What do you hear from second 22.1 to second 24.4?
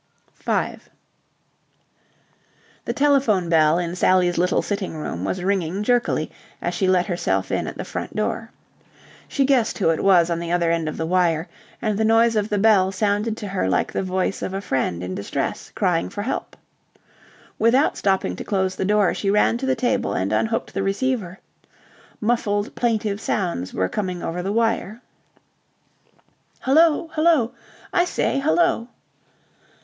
Muffled, plaintive sounds were coming